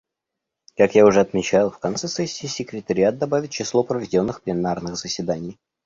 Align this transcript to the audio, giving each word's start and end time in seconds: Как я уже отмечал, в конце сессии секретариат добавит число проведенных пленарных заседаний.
Как 0.75 0.95
я 0.95 1.05
уже 1.05 1.19
отмечал, 1.21 1.69
в 1.69 1.77
конце 1.77 2.07
сессии 2.07 2.47
секретариат 2.47 3.19
добавит 3.19 3.51
число 3.51 3.83
проведенных 3.83 4.41
пленарных 4.41 4.95
заседаний. 4.95 5.59